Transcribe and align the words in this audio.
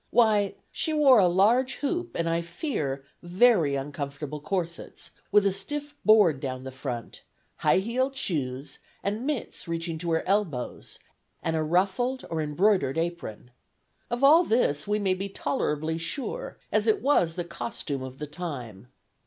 Why, 0.09 0.55
she 0.71 0.93
wore 0.93 1.19
a 1.19 1.27
large 1.27 1.75
hoop, 1.75 2.15
and, 2.15 2.27
I 2.27 2.41
fear, 2.41 3.05
very 3.21 3.75
uncomfortable 3.75 4.39
corsets, 4.41 5.11
with 5.31 5.45
a 5.45 5.51
stiff 5.51 5.93
board 6.03 6.39
down 6.39 6.63
the 6.63 6.71
front; 6.71 7.21
high 7.57 7.77
heeled 7.77 8.17
shoes, 8.17 8.79
and 9.03 9.27
mitts 9.27 9.67
reaching 9.67 9.99
to 9.99 10.09
her 10.13 10.27
elbows, 10.27 10.97
and 11.43 11.55
a 11.55 11.61
ruffled 11.61 12.25
or 12.31 12.41
embroidered 12.41 12.97
apron. 12.97 13.51
Of 14.09 14.23
all 14.23 14.43
this 14.43 14.87
we 14.87 14.97
may 14.97 15.13
be 15.13 15.29
tolerably 15.29 15.99
sure, 15.99 16.57
as 16.71 16.87
it 16.87 17.03
was 17.03 17.35
the 17.35 17.43
costume 17.45 18.01
of 18.01 18.17
the 18.17 18.25
time. 18.25 18.87